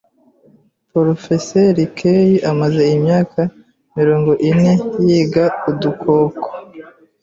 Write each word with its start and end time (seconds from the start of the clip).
Porofeseri 0.91 1.83
Kay 1.97 2.29
amaze 2.51 2.81
imyaka 2.95 3.39
mirongo 3.97 4.31
ine 4.49 4.71
yiga 5.05 5.45
udukoko. 5.69 6.47